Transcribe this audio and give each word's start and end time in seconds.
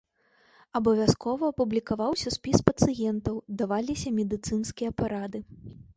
Абавязкова 0.79 1.49
публікаваўся 1.59 2.33
спіс 2.37 2.57
пацыентаў, 2.69 3.35
даваліся 3.63 4.17
медыцынскія 4.19 4.89
парады. 5.03 5.39